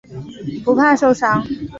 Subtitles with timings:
[0.65, 1.45] 不怕受伤。